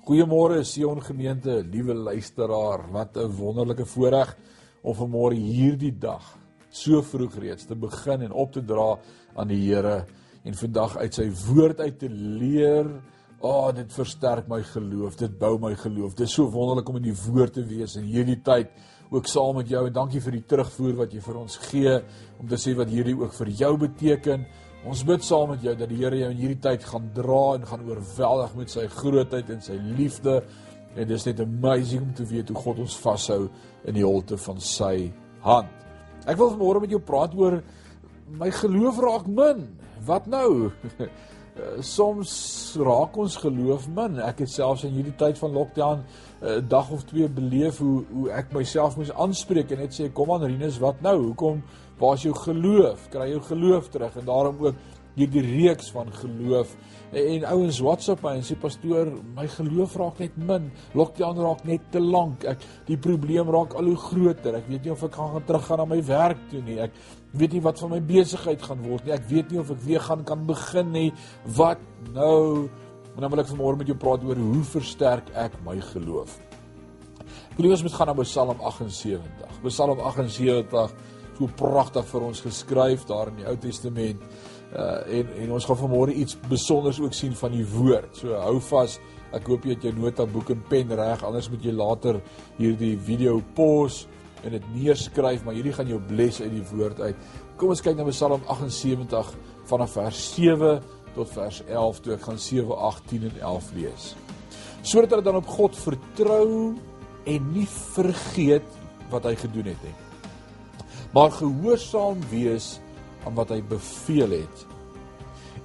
[0.00, 2.86] Goeiemôre Sion gemeente, liewe luisteraar.
[2.90, 4.36] Wat 'n wonderlike voorreg
[4.82, 6.38] om vanmôre hierdie dag
[6.70, 8.98] so vroeg reeds te begin en op te dra
[9.34, 10.06] aan die Here
[10.44, 12.86] en vandag uit sy woord uit te leer.
[13.40, 16.14] O, oh, dit versterk my geloof, dit bou my geloof.
[16.14, 18.70] Dit is so wonderlik om in die woord te wees in hierdie tyd
[19.10, 22.00] ook saam met jou en dankie vir die terugvoer wat jy vir ons gee
[22.38, 24.46] om te sê wat hierdie ook vir jou beteken.
[24.88, 27.66] Ons bid saam met jou dat die Here jou in hierdie tyd gaan dra en
[27.68, 30.38] gaan oorweldig met sy grootheid en sy liefde.
[30.94, 33.42] En dit is net amazing om te weet hoe God ons vashou
[33.84, 35.10] in die holte van sy
[35.44, 35.68] hand.
[36.24, 37.58] Ek wil vanmôre met jou praat oor
[38.40, 39.66] my geloof raak min.
[40.08, 40.70] Wat nou?
[41.84, 42.32] Soms
[42.80, 44.16] raak ons geloof min.
[44.24, 46.04] Ek het selfs in hierdie tyd van lockdown 'n
[46.40, 50.32] uh, dag of twee beleef hoe hoe ek myself moes aanspreek en net sê kom
[50.32, 51.18] aan Rinus, wat nou?
[51.28, 51.60] Hoekom
[52.00, 53.08] Waar is jou geloof?
[53.12, 54.80] Kry jou geloof terug en daarom ook
[55.18, 56.72] hierdie reeks van geloof.
[57.10, 60.68] En, en ouens WhatsApp my en sê pastoor, my geloof raak net min.
[60.96, 62.46] Lockdown raak net te lank.
[62.48, 64.60] Ek die probleem raak al hoe groter.
[64.60, 66.78] Ek weet nie of ek gaan gaan teruggaan na my werk toe nie.
[66.86, 66.96] Ek
[67.36, 69.16] weet nie wat van my besigheid gaan word nie.
[69.16, 71.08] Ek weet nie of ek weer gaan kan begin nie.
[71.58, 71.82] Wat
[72.14, 72.68] nou?
[73.16, 76.38] En dan wil ek vanmôre met jou praat oor hoe versterk ek my geloof.
[77.50, 79.56] Ek wil ons moet gaan na Psalm 78.
[79.66, 84.22] Psalm 78 so pragtig vir ons geskryf daar in die Ou Testament.
[84.70, 88.12] Uh en en ons gaan vanmôre iets besonders ook sien van die woord.
[88.20, 88.98] So hou vas.
[89.34, 92.16] Ek hoop jy het jou notaboek en pen reg, anders moet jy later
[92.56, 94.08] hierdie video pause
[94.42, 97.28] en dit neerskryf, maar hierdie gaan jou bless uit die woord uit.
[97.60, 99.30] Kom ons kyk na Psalm 78
[99.70, 100.74] vanaf vers 7
[101.14, 104.10] tot vers 11 toe ek gaan 7, 8, 10 en 11 lees.
[104.82, 106.50] Sodat hulle dan op God vertrou
[107.30, 108.78] en nie vergeet
[109.14, 110.09] wat hy gedoen het nie
[111.14, 112.78] maar gehoorsaam wees
[113.26, 114.66] aan wat hy beveel het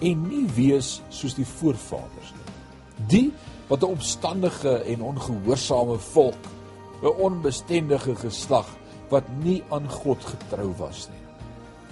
[0.00, 2.52] en nie wees soos die voorvaders nie.
[3.08, 3.28] Die
[3.68, 6.44] wat 'n opstandige en ongehoorsame volk,
[7.02, 8.66] 'n onbestendige geslag
[9.08, 11.24] wat nie aan God getrou was nie.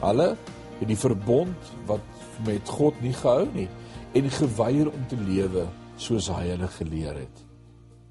[0.00, 0.36] Hulle
[0.78, 1.56] het die verbond
[1.86, 2.00] wat
[2.46, 3.68] met God nie gehou nie
[4.12, 7.44] en geweier om te lewe soos hy hulle geleer het.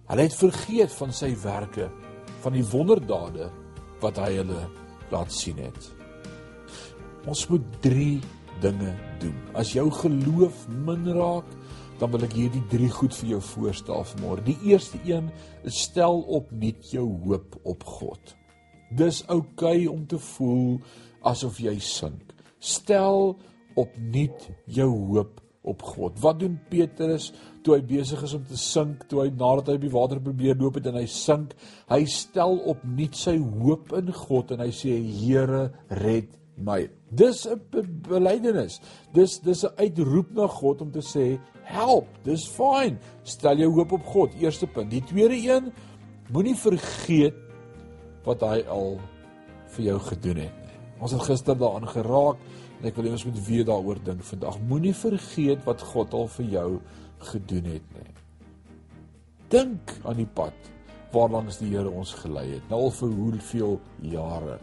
[0.07, 1.90] Hulle het vergeet van sy werke,
[2.41, 3.50] van die wonderdade
[4.00, 4.67] wat hy hulle
[5.12, 5.91] laat sien het.
[7.28, 8.19] Ons moet 3
[8.62, 9.35] dinge doen.
[9.53, 11.50] As jou geloof min raak,
[11.97, 14.46] dan wil ek hierdie 3 goed vir jou voorstel vanmôre.
[14.46, 15.31] Die eerste een
[15.67, 18.35] is stel op net jou hoop op God.
[18.96, 20.78] Dis oukei okay om te voel
[21.28, 22.34] asof jy sink.
[22.59, 23.35] Stel
[23.78, 26.17] op net jou hoop op God.
[26.23, 27.31] Wat doen Petrus
[27.63, 30.57] toe hy besig is om te sink, toe hy nadat hy op die water probeer
[30.59, 31.53] loop het en hy sink,
[31.91, 35.67] hy stel op nuut sy hoop in God en hy sê Here,
[36.03, 36.88] red my.
[37.11, 37.59] Dis 'n
[38.07, 38.79] belydenis.
[39.13, 42.97] Dis dis 'n uitroep na God om te sê, help, dis fyn.
[43.23, 44.34] Stel jou hoop op God.
[44.39, 44.91] Eerste punt.
[44.91, 45.72] Die tweede een,
[46.31, 47.35] moenie vergeet
[48.25, 48.99] wat hy al
[49.75, 50.79] vir jou gedoen het nie.
[50.99, 52.38] Ons het gister daaraan geraak
[52.79, 54.59] en ek wil hê ons moet weer daaroor dink vandag.
[54.69, 56.69] Moenie vergeet wat God al vir jou
[57.31, 58.13] gedoen het nie.
[59.49, 60.73] Dink aan die pad
[61.13, 62.66] waarlangs die Here ons gelei het.
[62.69, 63.77] Nou al vir hoeveel
[64.11, 64.57] jare.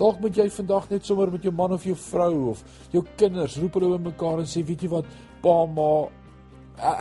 [0.00, 2.62] Dalk moet jy vandag net sommer met jou man of jou vrou of
[2.92, 5.04] jou kinders roep hulle bymekaar en sê, "Weet jy wat,
[5.42, 6.08] pa, ma,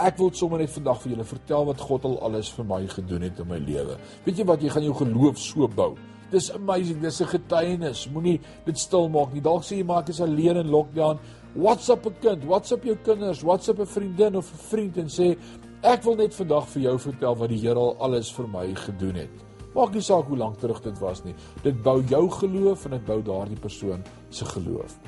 [0.08, 3.22] ek wil sommer net vandag vir julle vertel wat God al alles vir my gedoen
[3.22, 5.96] het in my lewe." Weet jy wat, jy gaan jou geloof so bou.
[6.30, 8.08] Dis amazing, dis 'n getuienis.
[8.10, 9.42] Moenie dit stil maak nie.
[9.42, 11.20] Dalk sê jy maar ek is alleen in lockdown.
[11.56, 15.38] WhatsApp 'n kind, WhatsApp jou kinders, WhatsApp 'n vriendin of 'n vriend en sê
[15.82, 19.16] ek wil net vandag vir jou vertel wat die Here al alles vir my gedoen
[19.16, 19.50] het.
[19.76, 21.36] Maak nie saak hoe lank terug dit was nie.
[21.64, 25.00] Dit bou jou geloof en dit bou daardie persoon se geloof.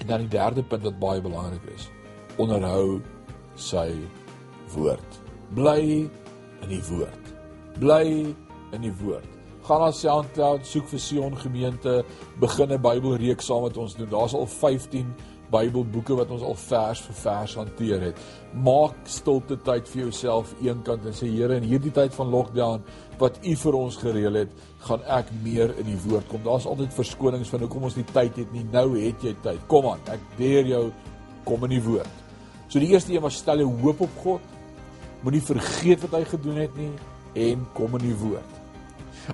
[0.00, 1.88] En dan die derde punt wat baie belangrik is.
[2.38, 3.00] Onderhou
[3.54, 3.88] sy
[4.74, 5.20] woord.
[5.54, 6.10] Bly
[6.62, 7.32] in die woord.
[7.78, 8.34] Bly
[8.72, 9.35] in die woord.
[9.66, 12.04] Gaan na SoundCloud, soek vir Sion Gemeente,
[12.38, 14.08] begin 'n Bybelreeks saam met ons doen.
[14.08, 15.14] Daar's al 15
[15.50, 18.20] Bybelboeke wat ons al vers vir vers hanteer het.
[18.54, 22.82] Maak stilte tyd vir jouself eenkant en sê Here, in hierdie tyd van lockdown
[23.18, 26.42] wat U vir ons gereël het, gaan ek meer in die woord kom.
[26.44, 28.64] Daar's altyd verskonings van hoekom ons nie tyd het nie.
[28.72, 29.58] Nou het jy tyd.
[29.66, 30.92] Kom aan, ek deur jou
[31.44, 32.22] kom in die woord.
[32.68, 34.40] So die eerste een was stel jou hoop op God.
[35.22, 36.92] Moenie vergeet wat hy gedoen het nie
[37.34, 38.55] en kom in die woord.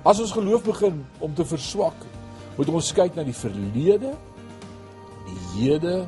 [0.03, 1.97] As ons geloof begin om te verswak,
[2.57, 4.13] moet ons kyk na die verlede
[5.23, 6.03] die hede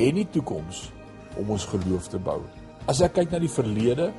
[0.00, 0.86] en die toekoms
[1.40, 2.40] om ons geloof te bou.
[2.88, 4.12] As ek kyk na die verlede,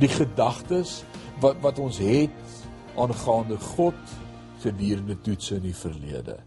[0.00, 1.00] die gedagtes
[1.42, 2.62] wat wat ons het
[3.00, 3.98] aangaande God
[4.62, 6.38] gedurende toetse in die verlede.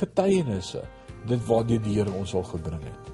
[0.00, 0.82] Getuienisse
[1.28, 3.10] dit waartoe die Here ons al gebring het.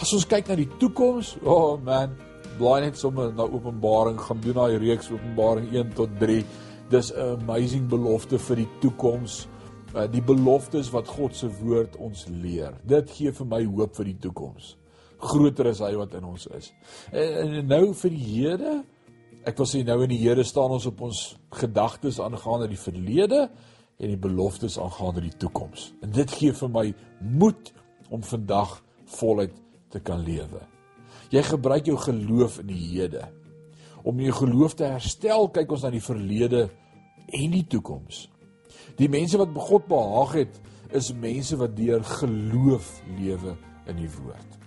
[0.00, 2.16] As ons kyk na die toekoms, oh man,
[2.58, 6.42] blaai net sommer na Openbaring, gaan doen daai reeks Openbaring 1 tot 3.
[6.92, 9.48] Dis 'n amazing belofte vir die toekoms.
[9.94, 12.74] Uh, die beloftes wat God se woord ons leer.
[12.84, 14.76] Dit gee vir my hoop vir die toekoms.
[15.16, 16.72] Groter is hy wat in ons is.
[17.12, 18.74] En, en nou vir die Here,
[19.44, 23.48] ek wil sê nou in die Here staan ons op ons gedagtes aangaande die verlede
[23.98, 25.94] en die beloftes aangaande die toekoms.
[26.02, 26.84] En dit gee vir my
[27.20, 27.72] moed
[28.10, 28.82] om vandag
[29.16, 29.56] voluit
[29.88, 30.60] te kan lewe.
[31.32, 33.24] Jy gebruik jou geloof in die hede.
[34.04, 36.68] Om jou geloof te herstel, kyk ons na die verlede
[37.32, 38.26] en die toekoms.
[38.98, 40.58] Die mense wat God behaag het,
[40.92, 43.56] is mense wat deur geloof lewe
[43.88, 44.58] in die woord.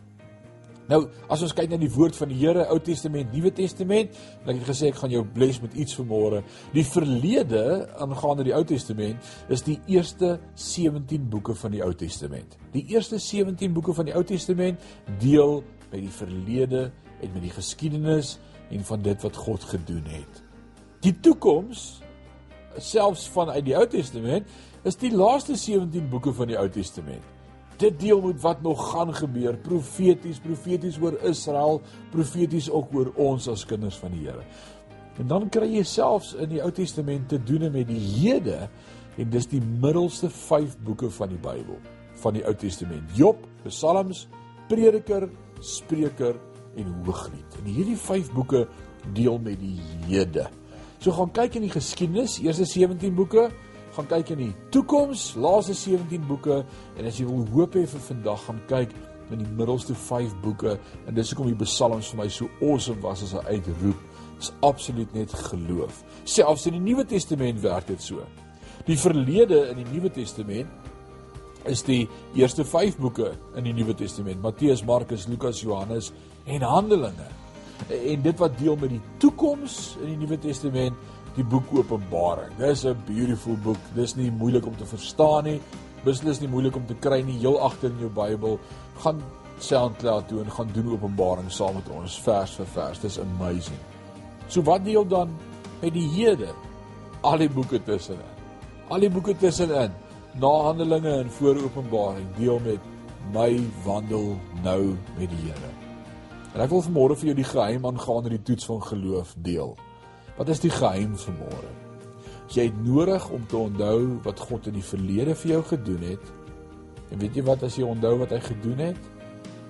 [0.85, 0.99] Nou,
[1.33, 4.13] as ons kyk na die woord van die Here, Ou Testament, Nuwe Testament,
[4.43, 6.43] en ek het gesê ek gaan jou bless met iets vanmôre.
[6.75, 7.63] Die verlede
[8.01, 12.53] aangaande die Ou Testament is die eerste 17 boeke van die Ou Testament.
[12.75, 14.85] Die eerste 17 boeke van die Ou Testament
[15.23, 18.35] deel met die verlede en met die geskiedenis
[18.69, 20.41] en van dit wat God gedoen het.
[21.01, 22.03] Die toekoms
[22.77, 24.49] selfs vanuit die Ou Testament
[24.85, 27.23] is die laaste 17 boeke van die Ou Testament.
[27.81, 31.81] Dit deel met wat nog gaan gebeur profeties profeties oor Israel
[32.13, 34.45] profeties ook oor ons as kinders van die Here.
[35.19, 38.65] En dan kry jy selfs in die Ou Testament te doen met die hede
[39.15, 41.79] en dis die middelste 5 boeke van die Bybel
[42.23, 43.11] van die Ou Testament.
[43.15, 44.25] Job Psalms
[44.69, 45.29] Prediker
[45.61, 46.35] Spreuke
[46.75, 47.59] en Hooglied.
[47.59, 48.65] En hierdie 5 boeke
[49.15, 50.47] deel met die hede
[51.05, 53.49] so gaan kyk in die geskiedenis eerste 17 boeke
[53.93, 56.63] gaan kyk in die toekoms, laaste 17 boeke
[56.97, 58.95] en as jy wil hoop hê vir vandag gaan kyk
[59.33, 60.73] in die middelste 5 boeke
[61.05, 64.01] en dis hoekom die psalms vir my so awesome was as 'n uitroep.
[64.39, 66.03] Dis absoluut net geloof.
[66.25, 68.25] Selfs in die Nuwe Testament werk dit so.
[68.85, 70.67] Die verlede in die Nuwe Testament
[71.65, 76.11] is die eerste 5 boeke in die Nuwe Testament: Matteus, Markus, Lukas, Johannes
[76.45, 77.44] en Handelinge.
[77.89, 80.95] En dit wat deel met die toekoms in die Nuwe Testament
[81.35, 82.53] die boek Openbaring.
[82.57, 83.81] Dis 'n beautiful boek.
[83.93, 85.61] Dis nie moeilik om te verstaan nie.
[86.03, 87.39] Beslis nie moeilik om te kry nie.
[87.39, 88.59] Heel agter in jou Bybel
[89.03, 89.21] gaan
[89.59, 92.99] SoundCloud toe en gaan doen Openbaring saam met ons vers vir vers.
[92.99, 93.79] Dis amazing.
[94.47, 95.29] So wat deel dan
[95.81, 96.53] met die Hede?
[97.21, 98.35] Al die boeke tussenin.
[98.87, 99.91] Al die boeke tussenin.
[100.39, 102.79] Na Handelinge en voor Openbaring deel met
[103.33, 105.84] my wandel nou met die Here.
[106.55, 109.73] En ek wil vanmôre vir jou die geheim aangaande die toets van geloof deel.
[110.37, 111.71] Wat is die geheim vir môre?
[112.55, 116.31] Jy het nodig om te onthou wat God in die verlede vir jou gedoen het.
[117.11, 119.09] En weet jy wat as jy onthou wat hy gedoen het,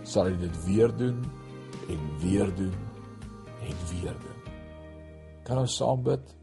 [0.05, 1.17] sal hy dit weer doen
[1.89, 2.77] en weer doen
[3.65, 4.53] en weer doen.
[5.45, 6.35] Kan ons saam bid?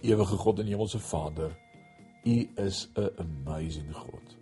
[0.00, 1.52] Ewige God en Hemelse Vader,
[2.24, 4.36] U is 'n amazing God.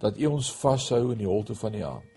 [0.00, 2.13] Dat U ons vashou in die holte van U hand.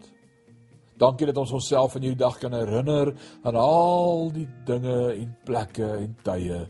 [0.98, 3.12] Dankie dat ons onsself in hierdie dag kan herinner
[3.46, 6.64] aan al die dinge en plekke en tye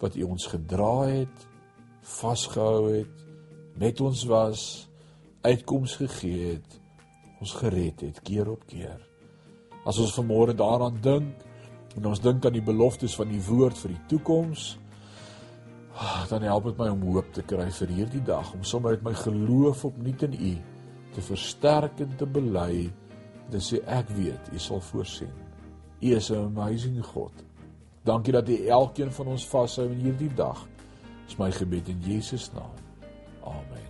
[0.00, 1.44] wat U ons gedra het,
[2.00, 3.24] vasgehou het,
[3.80, 4.62] met ons was,
[5.44, 6.78] uitkoms gegee het,
[7.44, 8.96] ons gered het keer op keer.
[9.84, 11.44] As ons vanmôre daaraan dink
[11.98, 14.66] en ons dink aan die beloftes van die woord vir die toekoms,
[15.92, 19.10] ah, dan help dit my om hoop te kry vir hierdie dag, om sommer met
[19.10, 20.54] my geloof opnuut in U
[21.14, 22.88] te versterk en te bely
[23.52, 25.32] Dis sê ek weet, U sal voorsien.
[26.00, 27.32] U is 'n amazing God.
[28.04, 30.66] Dankie dat U elkeen van ons vashou in hierdie dag.
[31.26, 32.76] Dis my gebed in Jesus naam.
[33.44, 33.83] Amen.